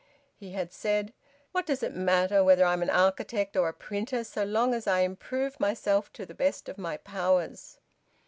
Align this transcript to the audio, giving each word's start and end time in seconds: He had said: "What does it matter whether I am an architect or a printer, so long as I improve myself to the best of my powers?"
He 0.35 0.53
had 0.53 0.73
said: 0.73 1.13
"What 1.51 1.67
does 1.67 1.83
it 1.83 1.93
matter 1.93 2.43
whether 2.43 2.65
I 2.65 2.73
am 2.73 2.81
an 2.81 2.89
architect 2.89 3.55
or 3.55 3.69
a 3.69 3.73
printer, 3.73 4.23
so 4.23 4.43
long 4.43 4.73
as 4.73 4.87
I 4.87 5.01
improve 5.01 5.59
myself 5.59 6.11
to 6.13 6.25
the 6.25 6.33
best 6.33 6.67
of 6.67 6.79
my 6.79 6.97
powers?" 6.97 7.77